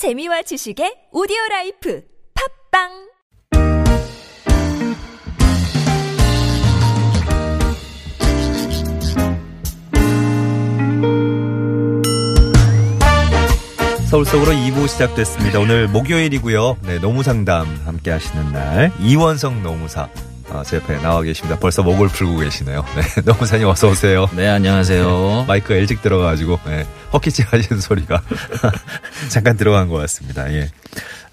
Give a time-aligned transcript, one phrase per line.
[0.00, 2.02] 재미와 지식의 오디오 라이프
[2.72, 2.88] 팟빵
[14.08, 15.58] 서울 속으로 2부 시작됐습니다.
[15.60, 16.78] 오늘 목요일이고요.
[16.86, 20.08] 네, 노무상담 함께 하시는 날 이원석 노무사
[20.50, 21.58] 어, 제 옆에 나와 계십니다.
[21.58, 22.84] 벌써 목을 풀고 계시네요.
[22.96, 24.28] 네, 노무사님 어서 오세요.
[24.34, 25.44] 네, 안녕하세요.
[25.46, 28.20] 마이크가 일찍 들어가가지고 네, 헛기침 하시는 소리가
[29.30, 30.52] 잠깐 들어간 것 같습니다.
[30.52, 30.68] 예.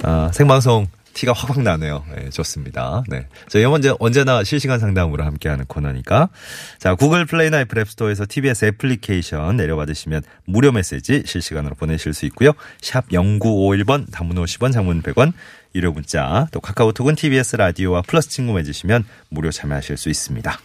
[0.04, 0.87] 아, 생방송
[1.18, 2.06] 티가 확확 나네요.
[2.16, 3.04] 네, 좋습니다.
[3.07, 3.28] 네.
[3.50, 6.30] 저희 언제, 언제나 실시간 상담으로 함께하는 코너니까.
[6.78, 12.52] 자, 구글 플레이나 애플 앱스토어에서 TBS 애플리케이션 내려받으시면 무료 메시지 실시간으로 보내실 수 있고요.
[12.82, 15.34] 샵 0951번, 단문 50원, 장문 100원,
[15.74, 20.60] 유료 문자, 또 카카오톡은 TBS 라디오와 플러스 친구 맺으시면 무료 참여하실 수 있습니다.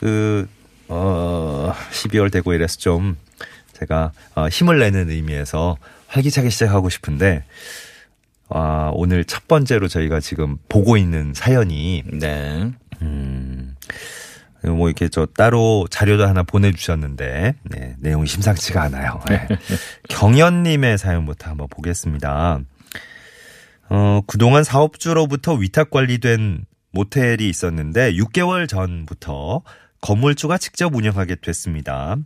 [0.00, 0.46] 그,
[0.88, 3.16] 어, 12월 되고 이래서 좀
[3.72, 7.44] 제가 어, 힘을 내는 의미에서 활기차게 시작하고 싶은데,
[8.50, 12.70] 아, 오늘 첫 번째로 저희가 지금 보고 있는 사연이, 네.
[13.02, 13.74] 음,
[14.62, 19.20] 뭐 이렇게 저 따로 자료도 하나 보내주셨는데, 네, 내용이 심상치가 않아요.
[19.28, 19.46] 네.
[20.08, 22.60] 경연님의 사연부터 한번 보겠습니다.
[23.90, 29.62] 어, 그동안 사업주로부터 위탁 관리된 모텔이 있었는데, 6개월 전부터
[30.00, 32.16] 건물주가 직접 운영하게 됐습니다.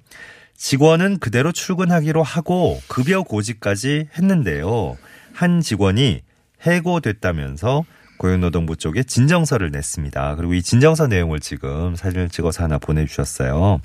[0.56, 4.96] 직원은 그대로 출근하기로 하고, 급여 고지까지 했는데요.
[5.34, 6.20] 한 직원이
[6.62, 7.84] 해고됐다면서
[8.18, 10.36] 고용노동부 쪽에 진정서를 냈습니다.
[10.36, 13.80] 그리고 이 진정서 내용을 지금 사진을 찍어서 하나 보내주셨어요.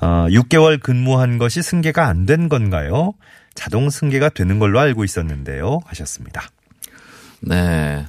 [0.00, 3.12] 어, 6개월 근무한 것이 승계가 안 된 건가요?
[3.54, 5.80] 자동 승계가 되는 걸로 알고 있었는데요.
[5.86, 6.42] 하셨습니다.
[7.40, 8.04] 네.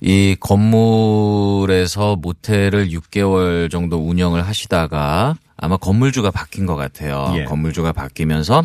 [0.00, 7.32] 이 건물에서 모텔을 6개월 정도 운영을 하시다가 아마 건물주가 바뀐 것 같아요.
[7.36, 7.44] 예.
[7.44, 8.64] 건물주가 바뀌면서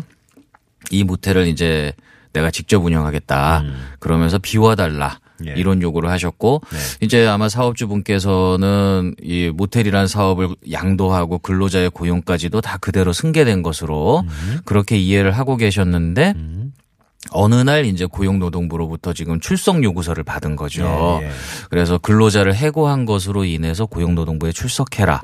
[0.90, 1.92] 이 모텔을 이제
[2.32, 3.64] 내가 직접 운영하겠다.
[3.98, 5.18] 그러면서 비워달라.
[5.40, 5.46] 음.
[5.48, 5.54] 예.
[5.56, 6.78] 이런 요구를 하셨고 네.
[7.00, 14.58] 이제 아마 사업주분께서는 이 모텔이란 사업을 양도하고 근로자의 고용까지도 다 그대로 승계된 것으로 음.
[14.64, 16.34] 그렇게 이해를 하고 계셨는데
[17.30, 21.20] 어느 날 이제 고용노동부로부터 지금 출석 요구서를 받은 거죠.
[21.22, 21.30] 예, 예.
[21.70, 25.20] 그래서 근로자를 해고한 것으로 인해서 고용노동부에 출석해라.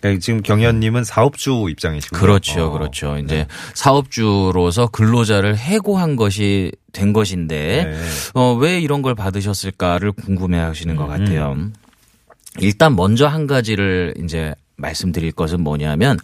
[0.00, 2.20] 그러니까 지금 경연님은 사업주 입장이시고요.
[2.20, 3.18] 그렇죠, 어, 그렇죠.
[3.18, 3.46] 이제 네.
[3.74, 7.98] 사업주로서 근로자를 해고한 것이 된 것인데 네.
[8.34, 11.08] 어, 왜 이런 걸 받으셨을까를 궁금해 하시는 것 음.
[11.08, 11.56] 같아요.
[12.60, 16.18] 일단 먼저 한 가지를 이제 말씀드릴 것은 뭐냐면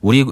[0.00, 0.24] 우리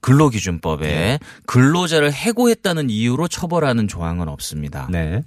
[0.00, 1.18] 근로기준법에 네.
[1.46, 4.86] 근로자를 해고했다는 이유로 처벌하는 조항은 없습니다.
[4.90, 5.22] 네.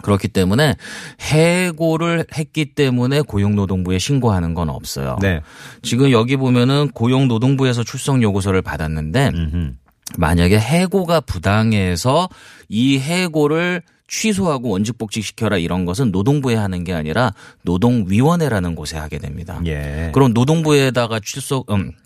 [0.00, 0.76] 그렇기 때문에
[1.20, 5.18] 해고를 했기 때문에 고용노동부에 신고하는 건 없어요.
[5.20, 5.40] 네.
[5.82, 9.72] 지금 여기 보면은 고용노동부에서 출석 요구서를 받았는데 음흠.
[10.18, 12.28] 만약에 해고가 부당해서
[12.68, 17.32] 이 해고를 취소하고 원직 복직시켜라 이런 것은 노동부에 하는 게 아니라
[17.62, 19.60] 노동위원회라는 곳에 하게 됩니다.
[19.64, 20.10] 예.
[20.12, 22.02] 그럼 노동부에다가 출석 음 어,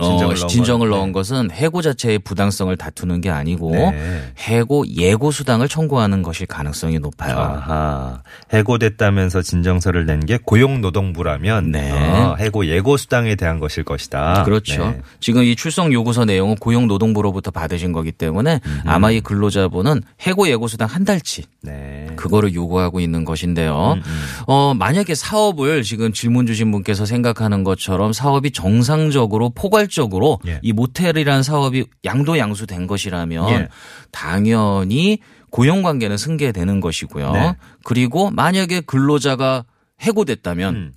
[0.00, 1.12] 진정을 넣은 진정을 넣은 네.
[1.12, 4.22] 것은 해고 자체의 부당성을 다투는 게 아니고 네.
[4.38, 7.36] 해고 예고 수당을 청구하는 것일 가능성이 높아요.
[7.36, 8.22] 아하.
[8.52, 11.90] 해고됐다면서 진정서를 낸 게 고용노동부라면 네.
[11.90, 14.42] 어, 해고 예고 수당에 대한 것일 것이다.
[14.44, 14.90] 그렇죠.
[14.90, 15.00] 네.
[15.20, 20.88] 지금 이 출석 요구서 내용은 고용노동부로부터 받으신 거기 때문에 아마 이 근로자분은 해고 예고 수당
[20.88, 22.08] 한 달치 네.
[22.16, 23.94] 그거를 요구하고 있는 것인데요.
[23.96, 24.02] 음,
[24.46, 30.60] 어, 만약에 사업을 지금 질문 주신 분께서 생각하는 것처럼 사업이 정상적으로 포괄 적으로 예.
[30.62, 33.68] 이 모텔이라는 사업이 양도양수된 것이라면 예.
[34.10, 35.18] 당연히
[35.50, 37.32] 고용 관계는 승계되는 것이고요.
[37.32, 37.56] 네.
[37.84, 39.64] 그리고 만약에 근로자가
[40.00, 40.92] 해고됐다면 음.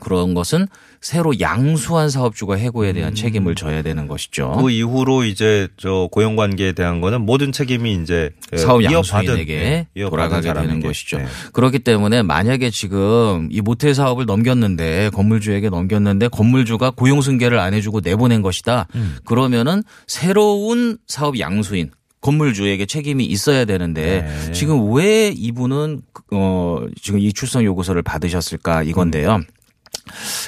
[0.00, 0.66] 그런 것은
[1.00, 4.58] 새로 양수한 사업주가 해고에 대한 책임을 져야 되는 것이죠.
[4.60, 10.08] 그 이후로 이제 저 고용 관계에 대한 거는 모든 책임이 이제 그 사업 양수인에게 네,
[10.08, 10.86] 돌아가게 되는 사람에게.
[10.86, 11.18] 것이죠.
[11.18, 11.26] 네.
[11.52, 18.00] 그렇기 때문에 만약에 지금 이 모텔 사업을 넘겼는데 건물주에게 넘겼는데 건물주가 고용 승계를 안 해주고
[18.00, 18.86] 내보낸 것이다.
[18.94, 19.16] 음.
[19.24, 24.52] 그러면은 새로운 사업 양수인 건물주에게 책임이 있어야 되는데 네.
[24.52, 26.02] 지금 왜 이분은
[26.32, 29.40] 어 지금 이 출석 요구서를 받으셨을까 이건데요.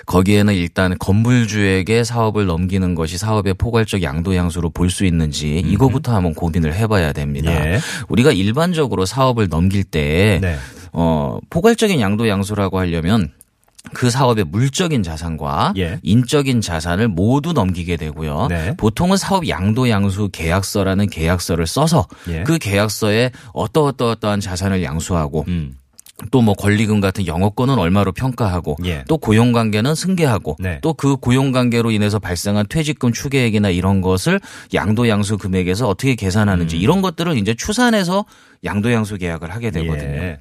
[0.07, 6.35] 거기에는 일단 건물주에게 사업을 넘기는 것이 사업의 포괄적 양도 양수로 볼 수 있는지 이거부터 한번
[6.35, 7.51] 고민을 해봐야 됩니다.
[7.53, 7.81] 예.
[8.09, 10.57] 우리가 일반적으로 사업을 넘길 때 네.
[10.93, 13.33] 어, 포괄적인 양도 양수라고 하려면
[13.95, 15.99] 그 사업의 물적인 자산과 예.
[16.03, 18.47] 인적인 자산을 모두 넘기게 되고요.
[18.49, 18.77] 네.
[18.77, 22.43] 보통은 사업 양도 양수 계약서라는 계약서를 써서 예.
[22.45, 25.75] 그 계약서에 어떠어떠어떠한 자산을 양수하고 음.
[26.31, 29.05] 또뭐 권리금 같은 영업권은 얼마로 평가하고 예.
[29.09, 30.79] 또 고용관계는 승계하고 네.
[30.83, 34.41] 또그 고용관계로 인해서 발생한 퇴직금 추계액이나 이런 것을
[34.73, 38.25] 양도양수 금액에서 어떻게 계산하는지 이런 것들을 이제 추산해서
[38.65, 40.17] 양도양수 계약을 하게 되거든요.
[40.17, 40.39] 예.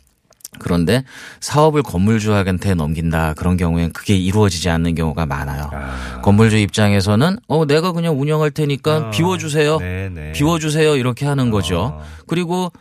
[0.59, 1.03] 그런데
[1.39, 5.69] 사업을 건물주한테 넘긴다 그런 경우엔 그게 이루어지지 않는 경우가 많아요.
[5.71, 6.21] 아.
[6.21, 9.77] 건물주 입장에서는 어 내가 그냥 운영할 테니까 아, 비워주세요.
[9.79, 10.33] 네네.
[10.33, 12.01] 비워주세요 이렇게 하는 거죠.
[12.01, 12.05] 아.
[12.27, 12.71] 그리고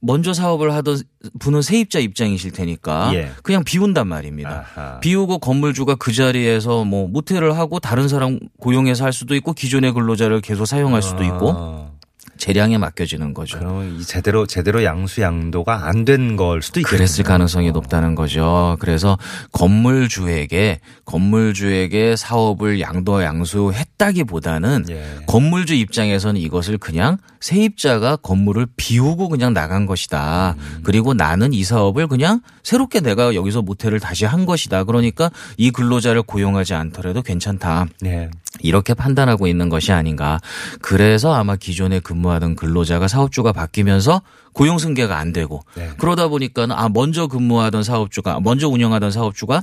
[0.00, 1.02] 먼저 사업을 하던
[1.40, 3.30] 분은 세입자 입장이실 테니까 예.
[3.42, 4.66] 그냥 비운단 말입니다.
[4.74, 5.00] 아하.
[5.00, 10.40] 비우고 건물주가 그 자리에서 뭐 모텔을 하고 다른 사람 고용해서 할 수도 있고 기존의 근로자를
[10.40, 11.97] 계속 사용할 수도 있고 아.
[12.38, 13.58] 재량에 맡겨지는 거죠.
[13.58, 16.96] 그럼 이 제대로 제대로 양수 양도가 안 된 걸 수도 있겠네요.
[16.98, 18.76] 그랬을 가능성이 높다는 거죠.
[18.80, 19.18] 그래서
[19.52, 25.04] 건물주에게 건물주에게 사업을 양도 양수했다기보다는 예.
[25.26, 30.54] 건물주 입장에서는 이것을 그냥 세입자가 건물을 비우고 그냥 나간 것이다.
[30.58, 30.80] 음.
[30.82, 34.84] 그리고 나는 이 사업을 그냥 새롭게 내가 여기서 모텔을 다시 한 것이다.
[34.84, 37.86] 그러니까 이 근로자를 고용하지 않더라도 괜찮다.
[38.04, 38.30] 예.
[38.60, 40.40] 이렇게 판단하고 있는 것이 아닌가.
[40.80, 45.90] 그래서 아마 기존에 근무하 던 근로자가 사업주가 바뀌면서 고용 승계가 안 되고 네.
[45.98, 49.62] 그러다 보니까는 아 먼저 근무하던 사업주가 먼저 운영하던 사업주가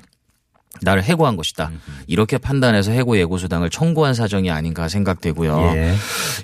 [0.82, 1.72] 나를 해고한 것이다.
[2.08, 5.58] 이렇게 판단해서 해고 예고 수당을 청구한 사정이 아닌가 생각되고요.
[5.76, 5.96] 예.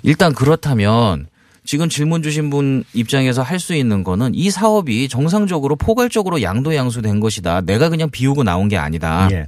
[0.02, 1.26] 일단 그렇다면
[1.64, 7.20] 지금 질문 주신 분 입장에서 할 수 있는 거는 이 사업이 정상적으로 포괄적으로 양도 양수된
[7.20, 7.60] 것이다.
[7.60, 9.28] 내가 그냥 비우고 나온 게 아니다.
[9.32, 9.46] 예.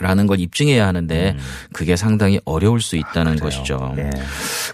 [0.00, 1.36] 라는 걸 입증해야 하는데
[1.72, 3.44] 그게 상당히 어려울 수 있다는 그래요.
[3.44, 3.94] 것이죠.
[3.98, 4.10] 예.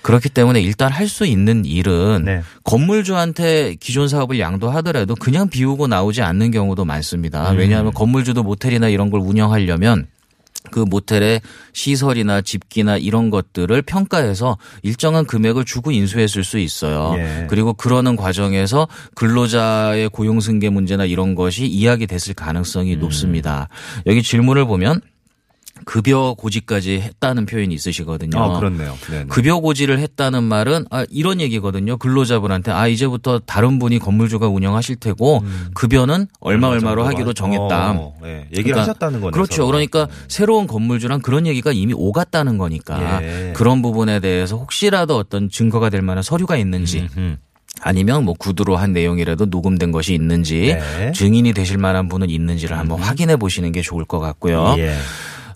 [0.02, 2.42] 그렇기 때문에 일단 할 수 있는 일은 네.
[2.64, 7.50] 건물주한테 기존 사업을 양도하더라도 그냥 비우고 나오지 않는 경우도 많습니다.
[7.52, 7.58] 음.
[7.58, 10.06] 왜냐하면 건물주도 모텔이나 이런 걸 운영하려면
[10.70, 11.42] 그 모텔의
[11.74, 17.14] 시설이나 집기나 이런 것들을 평가해서 일정한 금액을 주고 인수했을 수 있어요.
[17.18, 17.46] 예.
[17.50, 23.00] 그리고 그러는 과정에서 근로자의 고용 승계 문제나 이런 것이 이야기 됐을 가능성이 음.
[23.00, 23.68] 높습니다.
[24.06, 25.00] 여기 질문을 보면
[25.84, 28.38] 급여 고지까지 했다는 표현이 있으시거든요.
[28.38, 28.96] 아, 그렇네요.
[29.10, 29.24] 네.
[29.28, 31.96] 급여 고지를 했다는 말은 아 이런 얘기거든요.
[31.96, 35.42] 근로자분한테 아 이제부터 다른 분이 건물주가 운영하실 테고
[35.74, 37.92] 급여는 얼마 얼마로 하기로 정했다.
[37.92, 38.46] 어, 예.
[38.52, 39.32] 얘기를 그러니까 하셨다는 거네요.
[39.32, 39.66] 그렇죠.
[39.66, 43.52] 그러니까 새로운 건물주랑 그런 얘기가 이미 오갔다는 거니까 예.
[43.54, 47.36] 그런 부분에 대해서 혹시라도 어떤 증거가 될 만한 서류가 있는지 음.
[47.80, 51.12] 아니면 뭐 구두로 한 내용이라도 녹음된 것이 있는지 네.
[51.12, 54.76] 증인이 되실 만한 분은 있는지를 한번 확인해 보시는 게 좋을 것 같고요.
[54.78, 54.94] 예.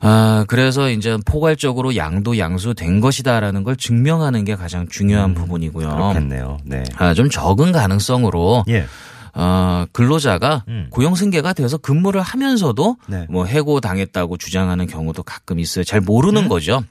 [0.01, 5.87] 아, 그래서 이제 포괄적으로 양도 양수된 것이다라는 걸 증명하는 게 가장 중요한 부분이고요.
[5.87, 6.59] 음, 그렇겠네요.
[6.65, 6.85] 네.
[6.97, 8.87] 아, 좀 적은 가능성으로 예.
[9.35, 10.87] 어, 근로자가 음.
[10.91, 13.27] 고용 승계가 돼서 근무를 하면서도 네.
[13.29, 15.85] 뭐 해고 당했다고 주장하는 경우도 가끔 있어요.
[15.85, 16.49] 잘 모르는 음.
[16.49, 16.83] 거죠.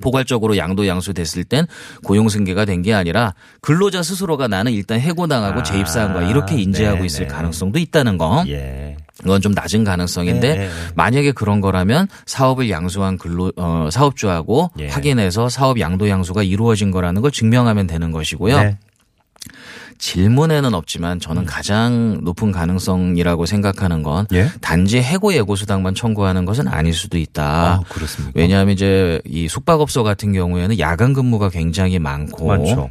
[0.00, 1.66] 포괄적으로 양도 양수 됐을 땐
[2.04, 6.54] 고용 승계가 된 게 아니라 근로자 스스로가 나는 일단 해고 당하고 아, 재입사한 거야 이렇게
[6.60, 7.34] 인지하고 네, 있을 네.
[7.34, 8.44] 가능성도 있다는 거.
[8.46, 8.96] 예.
[9.24, 10.70] 이건 좀 낮은 가능성인데 네, 네, 네.
[10.94, 14.88] 만약에 그런 거라면 사업을 양수한 근로 어, 사업주하고 예.
[14.88, 18.58] 확인해서 사업 양도 양수가 이루어진 거라는 걸 증명하면 되는 것이고요.
[18.58, 18.78] 네.
[19.98, 24.48] 질문에는 없지만 저는 가장 높은 가능성이라고 생각하는 건 예.
[24.60, 27.44] 단지 해고 예고 수당만 청구하는 것은 아닐 수도 있다.
[27.44, 27.80] 아?
[28.34, 32.90] 왜냐하면 이제 이 숙박업소 같은 경우에는 야간 근무가 굉장히 많고 많죠.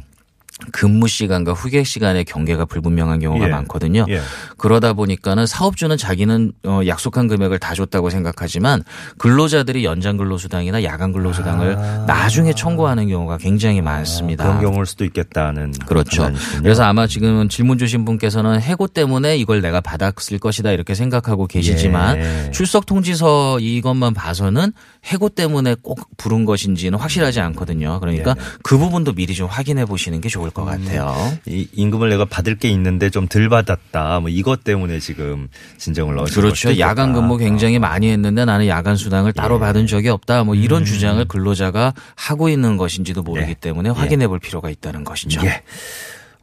[0.72, 3.50] 근무 시간과 휴게 시간의 경계가 불분명한 경우가 예.
[3.50, 4.06] 많거든요.
[4.08, 4.20] 예.
[4.56, 8.82] 그러다 보니까는 사업주는 자기는 어, 약속한 금액을 다 줬다고 생각하지만
[9.18, 12.04] 근로자들이 연장 근로수당이나 야간 근로수당을 아.
[12.06, 14.44] 나중에 청구하는 경우가 굉장히 많습니다.
[14.44, 16.22] 그런 경우일 수도 있겠다는 그렇죠.
[16.22, 16.62] 판단이시군요.
[16.62, 22.18] 그래서 아마 지금 질문 주신 분께서는 해고 때문에 이걸 내가 받았을 것이다 이렇게 생각하고 계시지만
[22.18, 22.50] 예.
[22.52, 24.72] 출석 통지서 이것만 봐서는
[25.06, 28.00] 해고 때문에 꼭 부른 것인지는 확실하지 않거든요.
[28.00, 28.42] 그러니까 예.
[28.62, 31.14] 그 부분도 미리 좀 확인해 보시는 게 좋을 것 같아요.
[31.46, 34.20] 이 임금을 내가 받을 게 있는데 좀 덜 받았다.
[34.20, 36.78] 뭐 이것 때문에 지금 진정을 넣으신 그렇죠.
[36.78, 39.60] 야간 근무 굉장히 많이 했는데 나는 야간 수당을 따로 예.
[39.60, 40.44] 받은 적이 없다.
[40.44, 40.60] 뭐 음.
[40.60, 43.54] 이런 주장을 근로자가 하고 있는 것인지도 모르기 예.
[43.54, 45.40] 때문에 확인해 볼 필요가 있다는 것이죠.
[45.44, 45.62] 예.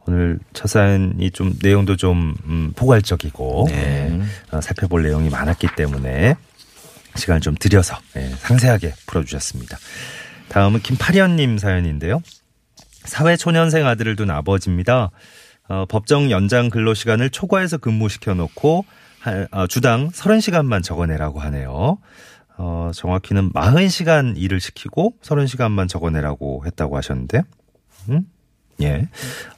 [0.06, 3.76] 오늘 첫 사연이 좀 내용도 좀 음, 포괄적이고 네.
[4.10, 6.34] 예, 어, 살펴볼 내용이 많았기 때문에
[7.14, 9.76] 시간을 좀 들여서 예, 상세하게 풀어주셨습니다.
[10.48, 12.22] 다음은 김파련님 사연인데요.
[13.08, 15.10] 사회초년생 아들을 둔 아버지입니다.
[15.68, 18.84] 어, 법정 연장 근로시간을 초과해서 근무시켜 놓고
[19.20, 21.98] 한- 어, 주당 30시간만 적어내라고 하네요.
[22.56, 27.42] 어, 정확히는 40시간 일을 시키고 30시간만 적어내라고 했다고 하셨는데,
[28.08, 28.22] 음?
[28.80, 29.08] 예.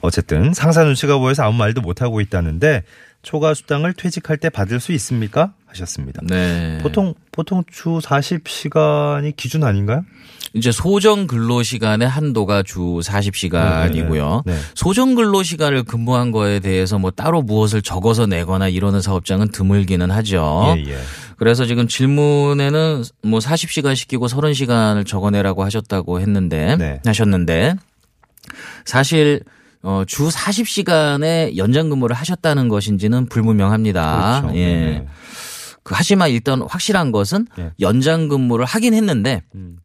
[0.01, 2.83] 어쨌든 상사 눈치가 보여서 아무 말도 못 하고 있다는데
[3.21, 5.53] 초과 수당을 퇴직할 때 받을 수 있습니까?
[5.67, 6.21] 하셨습니다.
[6.27, 6.79] 네.
[6.81, 10.03] 보통 보통 주 40시간이 기준 아닌가요?
[10.53, 14.43] 이제 소정 근로 시간의 한도가 주 40시간이고요.
[14.45, 14.59] 네, 네.
[14.75, 20.75] 소정 근로 시간을 근무한 거에 대해서 뭐 따로 무엇을 적어서 내거나 이러는 사업장은 드물기는 하죠.
[20.77, 20.97] 예, 예.
[21.37, 26.99] 그래서 지금 질문에는 뭐 40시간 시키고 30시간을 적어내라고 하셨다고 했는데 네.
[27.05, 27.75] 하셨는데
[28.85, 29.41] 사실
[29.83, 34.41] 어, 주 40시간의 연장 근무를 하셨다는 것인지는 불분명합니다.
[34.41, 34.57] 그렇죠.
[34.57, 34.65] 예.
[34.65, 35.07] 네.
[35.83, 37.71] 그 하지만 일단 확실한 것은 예.
[37.79, 39.77] 연장 근무를 하긴 했는데 음.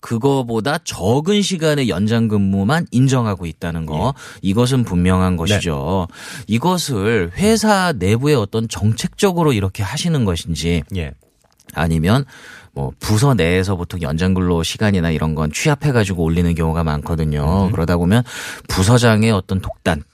[0.00, 6.08] 그거보다 적은 시간의 연장 근무만 인정하고 있다는 거 이것은 분명한 것이죠.
[6.46, 11.12] 이것을 회사 내부의 어떤 정책적으로 이렇게 하시는 것인지 예.
[11.74, 12.24] 아니면
[12.72, 17.70] 뭐 부서 내에서 보통 연장 근로 시간이나 이런 건 취합해 가지고 올리는 경우가 많거든요.
[17.70, 18.22] 그러다 보면
[18.68, 20.04] 부서장의 어떤 독단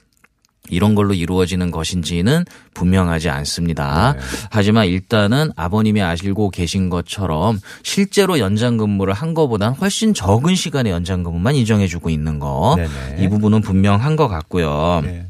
[0.71, 2.45] 이런 걸로 이루어지는 것인지는
[2.75, 4.15] 분명하지 않습니다.
[4.15, 4.21] 네.
[4.51, 11.23] 하지만 일단은 아버님이 아시고 계신 것처럼 실제로 연장 근무를 한 것보다는 훨씬 적은 시간의 연장
[11.23, 12.77] 근무만 인정해 주고 있는 거.
[13.19, 15.03] 이 부분은 분명한 것 같고요.
[15.05, 15.27] 네.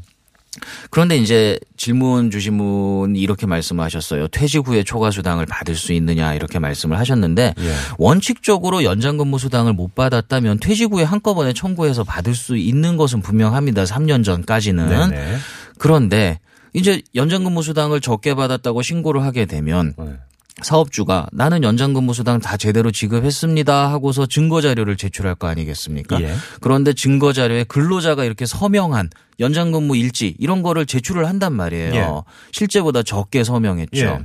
[0.89, 4.27] 그런데 이제 질문 주신 분이 이렇게 말씀하셨어요.
[4.29, 7.73] 퇴직 후에 초과 수당을 받을 수 있느냐 이렇게 말씀을 하셨는데 예.
[7.97, 13.83] 원칙적으로 연장 근무 수당을 못 받았다면 퇴직 후에 한꺼번에 청구해서 받을 수 있는 것은 분명합니다.
[13.83, 14.89] 3년 전까지는.
[14.89, 15.37] 네네.
[15.77, 16.39] 그런데
[16.73, 20.17] 이제 연장 근무 수당을 적게 받았다고 신고를 하게 되면 네.
[20.61, 26.19] 사업주가 나는 연장 근무 수당 다 제대로 지급했습니다 하고서 증거 자료를 제출할 거 아니겠습니까?
[26.21, 26.33] 예.
[26.61, 29.09] 그런데 증거 자료에 근로자가 이렇게 서명한
[29.39, 31.93] 연장 근무 일지 이런 거를 제출을 한단 말이에요.
[31.93, 32.31] 예.
[32.51, 34.05] 실제보다 적게 서명했죠.
[34.05, 34.19] 예.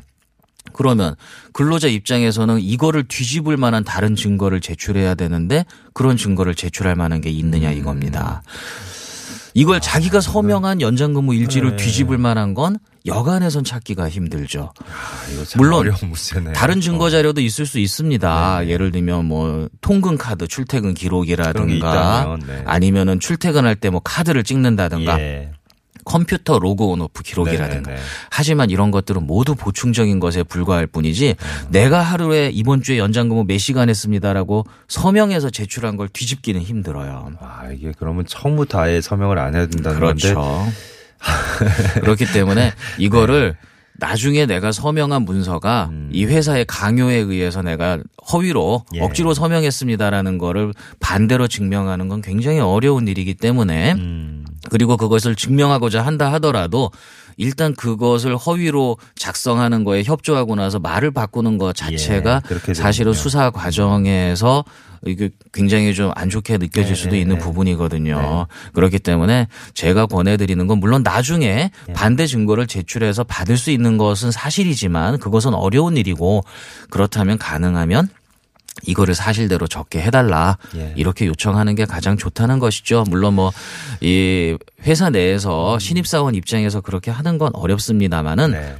[0.72, 1.16] 그러면
[1.52, 7.70] 근로자 입장에서는 이거를 뒤집을 만한 다른 증거를 제출해야 되는데 그런 증거를 제출할 만한 게 있느냐
[7.72, 8.42] 이겁니다.
[9.54, 11.84] 이걸 자기가 서명한 연장 근무 일지를 네.
[11.84, 14.73] 뒤집을 만한 건 여간에선 찾기가 힘들죠.
[14.78, 15.92] 아, 물론.
[16.54, 17.11] 다른 증거 어.
[17.11, 18.61] 자료도 있을 수 있습니다.
[18.61, 18.68] 네.
[18.68, 22.62] 예를 들면 뭐 통근 카드 출퇴근 기록이라든가 네.
[22.66, 25.52] 아니면은 출퇴근할 때 뭐 카드를 찍는다든가 예.
[26.04, 27.90] 컴퓨터 로그 on off 기록이라든가.
[27.90, 28.06] 네네네.
[28.30, 31.66] 하지만 이런 것들은 모두 보충적인 것에 불과할 뿐이지 음.
[31.71, 37.32] 내가 하루에 이번 주에 연장 근무 몇 시간 했습니다라고 서명해서 제출한 걸 뒤집기는 힘들어요.
[37.40, 40.35] 아, 이게 그러면 처음부터 아예 서명을 안 해야 된다는 그렇죠.
[40.35, 40.73] 건데.
[42.00, 43.56] 그렇기 때문에 이거를
[43.94, 47.98] 나중에 내가 서명한 문서가 이 회사의 강요에 의해서 내가
[48.32, 49.00] 허위로 예.
[49.00, 54.44] 억지로 서명했습니다라는 거를 반대로 증명하는 건 굉장히 어려운 일이기 때문에 음.
[54.70, 56.90] 그리고 그것을 증명하고자 한다 하더라도
[57.36, 63.12] 일단 그것을 허위로 작성하는 거에 협조하고 나서 말을 바꾸는 것 자체가 예, 사실은.
[63.12, 64.64] 수사 과정에서
[65.04, 67.40] 이게 굉장히 좀 안 좋게 느껴질 네, 수도 네, 있는 네.
[67.42, 68.47] 부분이거든요.
[68.75, 71.92] 그렇기 때문에 제가 권해드리는 건 물론 나중에 예.
[71.92, 76.44] 반대 증거를 제출해서 받을 수 있는 것은 사실이지만 그것은 어려운 일이고
[76.90, 78.09] 그렇다면 가능하면
[78.85, 80.92] 이거를 사실대로 적게 해달라 예.
[80.97, 83.04] 이렇게 요청하는 게 가장 좋다는 것이죠.
[83.09, 83.52] 물론 뭐
[84.00, 88.76] 이 회사 내에서 신입 사원 입장에서 그렇게 하는 건 어렵습니다만은 네.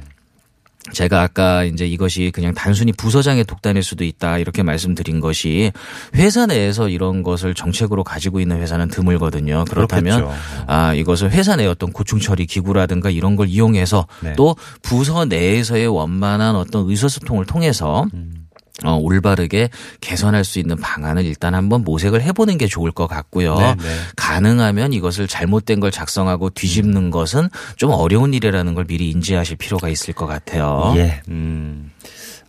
[0.91, 5.71] 제가 아까 이제 이것이 그냥 단순히 부서장의 독단일 수도 있다 이렇게 말씀드린 것이
[6.15, 9.65] 회사 내에서 이런 것을 정책으로 가지고 있는 회사는 드물거든요.
[9.69, 10.41] 그렇다면 그렇겠죠.
[10.67, 14.33] 아 이것을 회사 내의 어떤 고충 처리 기구라든가 이런 걸 이용해서 네.
[14.35, 18.42] 또 부서 내에서의 원만한 어떤 의사소통을 통해서 음.
[18.83, 19.69] 어, 올바르게
[20.01, 23.55] 개선할 수 있는 방안을 일단 한번 모색을 해보는 게 좋을 것 같고요.
[23.55, 23.95] 네, 네.
[24.15, 30.13] 가능하면 이것을 잘못된 걸 작성하고 뒤집는 것은 좀 어려운 일이라는 걸 미리 인지하실 필요가 있을
[30.15, 30.93] 것 같아요.
[30.97, 31.21] 예.
[31.29, 31.91] 음.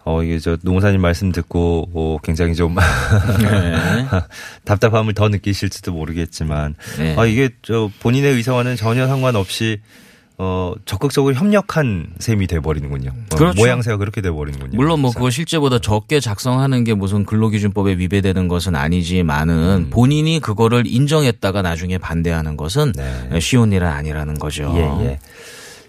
[0.07, 4.07] 어, 이게 저 노무사님 말씀 듣고 어, 굉장히 좀 네.
[4.64, 7.16] 답답함을 더 느끼실지도 모르겠지만 네.
[7.19, 9.81] 아, 이게 저 본인의 의사와는 전혀 상관없이
[10.37, 13.11] 어, 적극적으로 협력한 셈이 돼 버리는군요.
[13.11, 13.61] 어, 그렇죠.
[13.61, 14.76] 모양새가 그렇게 돼 버리는군요.
[14.76, 18.76] 물론 뭐 그걸 실제보다 적게 작성하는 게 무슨 근로기준법에 위배되는 것은 음.
[18.76, 23.41] 아니지만은 본인이 그거를 인정했다가 나중에 반대하는 것은 네.
[23.41, 24.73] 쉬운 일은 아니라는 거죠.
[24.76, 25.19] 예, 예.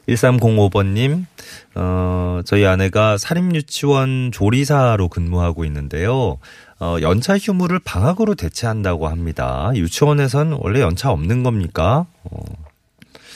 [0.08, 1.26] 1305번님,
[1.74, 6.38] 어, 저희 아내가 사립유치원 조리사로 근무하고 있는데요.
[6.80, 9.72] 어, 연차 휴무를 방학으로 대체한다고 합니다.
[9.74, 12.06] 유치원에선 원래 연차 없는 겁니까?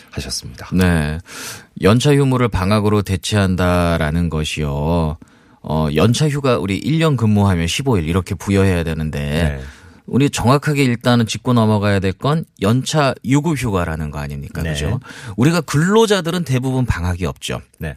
[0.10, 0.70] 어, 하셨습니다.
[0.74, 1.20] 네.
[1.82, 5.18] 연차 휴무를 방학으로 대체한다라는 것이요.
[5.62, 9.62] 어, 연차 휴가 우리 1년 근무하면 15일 이렇게 부여해야 되는데 네.
[10.06, 14.62] 우리 정확하게 일단은 짚고 넘어가야 될 건 연차 유급 휴가라는 거 아닙니까?
[14.64, 14.72] 네.
[14.72, 15.00] 그죠?
[15.38, 17.62] 우리가 근로자들은 대부분 방학이 없죠.
[17.78, 17.96] 네.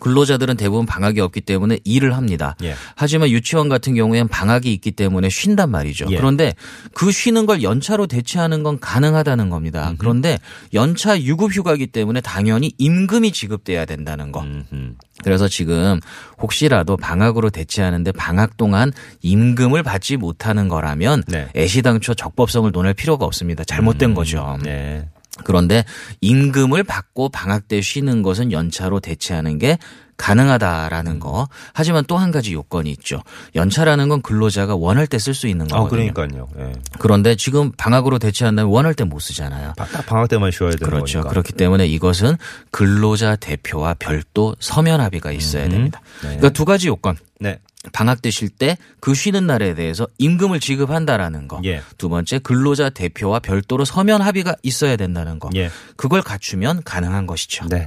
[0.00, 2.56] 근로자들은 대부분 방학이 없기 때문에 일을 합니다.
[2.62, 2.74] 예.
[2.94, 6.06] 하지만 유치원 같은 경우에는 방학이 있기 때문에 쉰단 말이죠.
[6.10, 6.16] 예.
[6.16, 6.54] 그런데
[6.92, 9.94] 그 쉬는 걸 연차로 대체하는 건 가능하다는 겁니다.
[9.98, 10.38] 그런데
[10.72, 14.42] 연차 유급 휴가이기 때문에 당연히 임금이 지급돼야 된다는 거.
[14.42, 14.94] 음흠.
[15.22, 16.00] 그래서 지금
[16.40, 21.48] 혹시라도 방학으로 대체하는데 방학 동안 임금을 받지 못하는 거라면 네.
[21.56, 23.64] 애시당초 적법성을 논할 필요가 없습니다.
[23.64, 24.58] 잘못된 거죠.
[24.62, 25.08] 네.
[25.42, 25.84] 그런데
[26.20, 29.78] 임금을 받고 방학 때 쉬는 것은 연차로 대체하는 게
[30.16, 31.48] 가능하다라는 거.
[31.72, 33.22] 하지만 또 한 가지 요건이 있죠.
[33.56, 36.12] 연차라는 건 근로자가 원할 때 쓸 수 있는 아, 거거든요.
[36.14, 36.48] 그러니까요.
[36.60, 36.72] 예.
[37.00, 39.72] 그런데 지금 방학으로 대체한다면 원할 때 못 쓰잖아요.
[39.76, 41.18] 바- 딱 방학 때만 쉬어야 되는 그렇죠.
[41.18, 41.30] 거니까.
[41.30, 42.36] 그렇기 때문에 이것은
[42.70, 46.00] 근로자 대표와 별도 서면 합의가 있어야 됩니다.
[46.22, 46.28] 네.
[46.28, 47.16] 그러니까 두 가지 요건.
[47.40, 47.58] 네.
[47.92, 51.60] 방학 때 쉴 때 그 쉬는 날에 대해서 임금을 지급한다라는 거.
[51.66, 51.82] 예.
[51.98, 55.50] 두 번째 근로자 대표와 별도로 서면 합의가 있어야 된다는 거.
[55.56, 55.70] 예.
[55.96, 57.66] 그걸 갖추면 가능한 것이죠.
[57.68, 57.84] 네.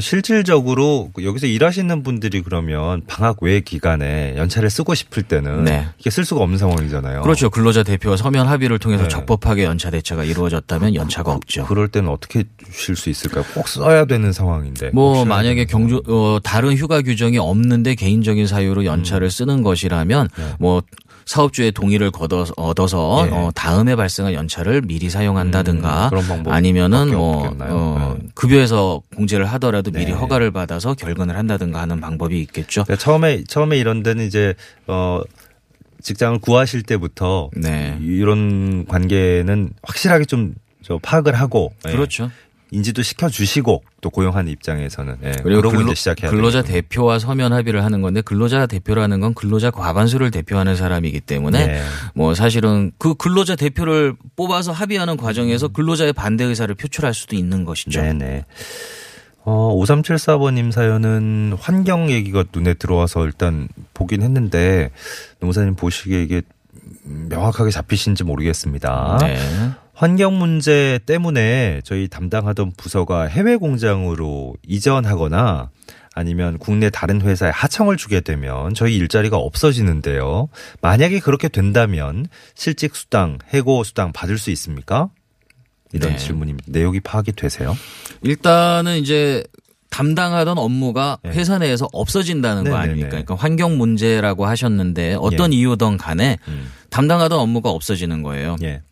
[0.00, 5.86] 실질적으로 여기서 일하시는 분들이 그러면 방학 외 기간에 연차를 쓰고 싶을 때는 네.
[5.98, 7.22] 이게 쓸 수가 없는 상황이잖아요.
[7.22, 7.50] 그렇죠.
[7.50, 9.08] 근로자 대표와 서면 합의를 통해서 네.
[9.08, 11.66] 적법하게 연차 대체가 이루어졌다면 연차가 없죠.
[11.66, 13.44] 그럴 때는 어떻게 쉴 수 있을까요?
[13.54, 14.90] 꼭 써야 되는 상황인데.
[14.94, 20.82] 뭐 만약에 경주 어, 다른 휴가 규정이 없는데 개인적인 사유로 연차를 쓰는 것이라면 뭐
[21.26, 23.30] 사업주의 동의를 걷어 얻어서 음.
[23.30, 23.36] 네.
[23.36, 27.48] 어, 다음에 발생한 연차를 미리 사용한다든가 음, 아니면은 뭐?
[27.60, 28.28] 어, 네.
[28.34, 30.12] 급여에서 공제를 하더라도 미리 네.
[30.12, 32.84] 허가를 받아서 결근을 한다든가 하는 방법이 있겠죠.
[32.84, 34.54] 그러니까 처음에 처음에 이런 데는 이제
[34.86, 35.22] 어
[36.02, 37.96] 직장을 구하실 때부터 네.
[38.02, 42.30] 이런 관계는 확실하게 좀 저 파악을 하고 예, 그렇죠.
[42.70, 46.82] 인지도 시켜 주시고 또 고용하는 입장에서는 예, 그리고 근로, 시작해야 근로자 되겠군요.
[46.82, 51.82] 대표와 서면 합의를 하는 건데 근로자 대표라는 건 근로자 과반수를 대표하는 사람이기 때문에 네.
[52.14, 58.00] 뭐 사실은 그 근로자 대표를 뽑아서 합의하는 과정에서 근로자의 반대 의사를 표출할 수도 있는 것이죠.
[58.00, 58.44] 네네.
[59.46, 64.90] 어, 5374번님 사연은 환경 얘기가 눈에 들어와서 일단 보긴 했는데,
[65.38, 66.42] 노무사님 보시기에 이게
[67.04, 69.18] 명확하게 잡히신지 모르겠습니다.
[69.20, 69.38] 네.
[69.94, 75.70] 환경 문제 때문에 저희 담당하던 부서가 해외 공장으로 이전하거나
[76.14, 80.48] 아니면 국내 다른 회사에 하청을 주게 되면 저희 일자리가 없어지는데요.
[80.80, 85.10] 만약에 그렇게 된다면 실직 수당, 해고 수당 받을 수 있습니까?
[85.92, 86.16] 이런 네.
[86.16, 86.66] 질문입니다.
[86.70, 87.76] 내용이 파악이 되세요?
[88.22, 89.44] 일단은 이제
[89.90, 91.30] 담당하던 업무가 네.
[91.30, 92.82] 회사 내에서 없어진다는 거 네네네.
[92.82, 93.08] 아닙니까?
[93.10, 95.58] 그러니까 환경 문제라고 하셨는데 어떤 예.
[95.58, 96.68] 이유든 간에 음.
[96.90, 98.56] 담당하던 업무가 없어지는 거예요.
[98.62, 98.82] 예.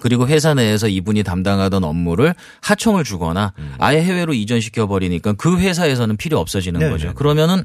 [0.00, 6.38] 그리고 회사 내에서 이분이 담당하던 업무를 하청을 주거나 아예 해외로 이전시켜 버리니까 그 회사에서는 필요
[6.38, 6.80] 없어지는 음.
[6.80, 6.92] 네네네.
[6.92, 7.14] 거죠.
[7.14, 7.64] 그러면은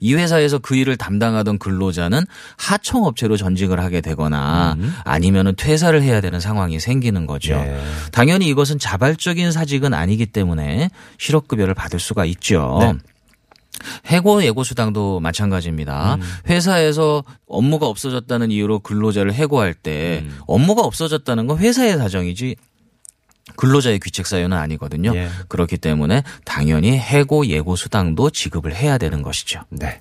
[0.00, 2.24] 이 회사에서 그 일을 담당하던 근로자는
[2.56, 7.54] 하청 업체로 전직을 하게 되거나 아니면은 퇴사를 해야 되는 상황이 생기는 거죠.
[7.54, 7.66] 음.
[7.66, 7.80] 예.
[8.12, 12.78] 당연히 이것은 자발적인 사직은 아니기 때문에 실업급여를 받을 수가 있죠.
[12.80, 12.94] 네.
[14.06, 16.16] 해고 예고 수당도 마찬가지입니다.
[16.16, 16.20] 음.
[16.48, 20.38] 회사에서 업무가 없어졌다는 이유로 근로자를 해고할 때 음.
[20.46, 22.56] 업무가 없어졌다는 건 회사의 사정이지
[23.56, 25.12] 근로자의 귀책 사유는 아니거든요.
[25.14, 25.28] 예.
[25.48, 29.62] 그렇기 때문에 당연히 해고 예고 수당도 지급을 해야 되는 것이죠.
[29.70, 30.00] 네.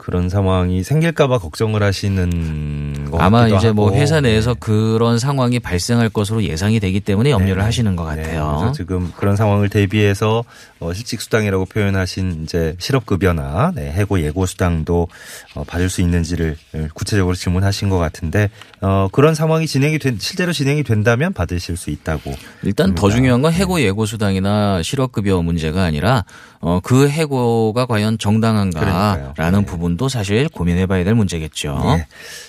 [0.00, 3.98] 그런 상황이 생길까봐 걱정을 하시는 것 아마 이제 뭐 하고.
[3.98, 7.62] 회사 내에서 그런 상황이 발생할 것으로 예상이 되기 때문에 염려를 네.
[7.62, 8.56] 하시는 것 네, 같아요.
[8.58, 10.42] 그래서 지금 그런 상황을 대비해서
[10.78, 15.08] 어, 실직 수당이라고 표현하신 이제 실업급여나 네, 해고 예고 수당도
[15.54, 16.56] 어, 받을 수 있는지를
[16.94, 18.48] 구체적으로 질문하신 것 같은데
[18.80, 22.32] 어, 그런 상황이 진행이 된 실제로 진행이 된다면 받으실 수 있다고.
[22.62, 23.16] 일단 더 봅니다.
[23.16, 26.24] 중요한 건 해고 예고 수당이나 실업급여 문제가 아니라
[26.60, 28.18] 어, 그 해고가 과연.
[28.18, 29.66] 정당한가라는 네.
[29.66, 31.80] 부분도 사실 고민해 봐야 될 문제겠죠.
[31.96, 32.06] 네.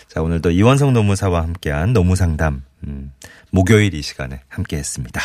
[0.08, 3.12] 자 오늘도 이원성 노무사와 함께한 노무상담 음,
[3.52, 5.21] 목요일 이 시간에 함께 했습니다.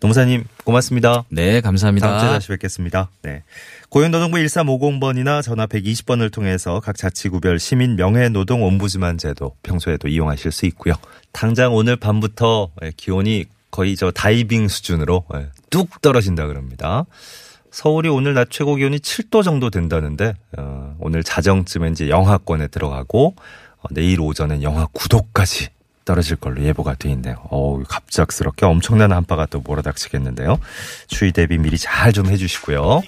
[0.00, 1.24] 노무사님 고맙습니다.
[1.28, 2.06] 네, 감사합니다.
[2.06, 3.10] 다음 주에 다시 뵙겠습니다.
[3.22, 3.42] 네.
[3.88, 10.94] 고용노동부 1350번이나 전화 120번을 통해서 각 자치구별 시민 명예노동 옴부즈만 제도 평소에도 이용하실 수 있고요.
[11.32, 17.04] 당장 오늘 밤부터 예, 기온이 거의 저 다이빙 수준으로 예, 뚝 떨어진다 그럽니다.
[17.70, 23.34] 서울이 오늘 낮 최고 기온이 7도 정도 된다는데 어, 오늘 자정쯤에 이제 영하권에 들어가고
[23.78, 25.70] 어, 내일 오전엔 영하 9도까지
[26.08, 27.36] 떨어질 걸로 예보가 돼 있네요.
[27.50, 30.58] 어우, 갑작스럽게 엄청난 한파가 또 몰아닥치겠는데요.
[31.06, 33.02] 추위 대비 미리 잘 좀 해주시고요.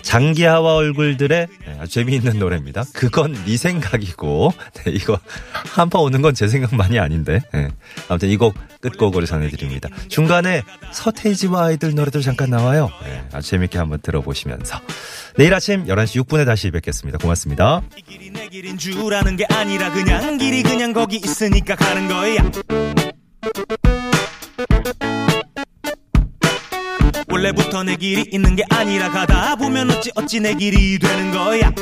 [0.00, 2.84] 장기하와 얼굴들의 네, 재미있는 노래입니다.
[2.94, 5.18] 그건 네 생각이고, 네, 이거
[5.52, 7.40] 한파 오는 건 제 생각만이 아닌데.
[7.52, 7.68] 네.
[8.08, 9.88] 아무튼 이 곡 끝곡으로 전해드립니다.
[10.08, 12.90] 중간에 서태지와 아이들 노래도 잠깐 나와요.
[13.04, 14.80] 네, 아주 재밌게 한번 들어보시면서.
[15.36, 17.18] 내일 아침 11시 6분에 다시 뵙겠습니다.
[17.18, 17.82] 고맙습니다.
[17.96, 22.45] 이 길이 내 길인 줄 아는 게 아니라 그냥 길이 그냥 거기 있으니까 가는 거야
[27.28, 31.72] 원래부터 내 길이 있는 게 아니라 가다 보면 어찌 어찌 내 길이 되는 거야